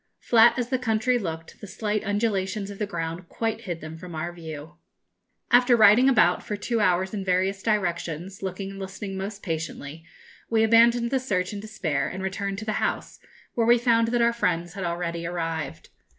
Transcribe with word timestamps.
Flat 0.21 0.57
as 0.57 0.69
the 0.69 0.79
country 0.79 1.19
looked, 1.19 1.61
the 1.61 1.67
slight 1.67 2.03
undulations 2.03 2.71
of 2.71 2.79
the 2.79 2.87
ground 2.87 3.29
quite 3.29 3.61
hid 3.61 3.81
them 3.81 3.99
from 3.99 4.15
our 4.15 4.33
view. 4.33 4.77
After 5.51 5.77
riding 5.77 6.09
about 6.09 6.41
for 6.41 6.55
two 6.57 6.79
hours 6.79 7.13
in 7.13 7.23
various 7.23 7.61
directions, 7.61 8.41
looking 8.41 8.71
and 8.71 8.79
listening 8.79 9.15
most 9.15 9.43
patiently, 9.43 10.03
we 10.49 10.63
abandoned 10.63 11.11
the 11.11 11.19
search 11.19 11.53
in 11.53 11.59
despair, 11.59 12.07
and 12.07 12.23
returned 12.23 12.57
to 12.57 12.65
the 12.65 12.81
house, 12.81 13.19
where 13.53 13.67
we 13.67 13.77
found 13.77 14.07
that 14.07 14.23
our 14.23 14.33
friends 14.33 14.73
had 14.73 14.83
already 14.83 15.23
arrived. 15.27 15.89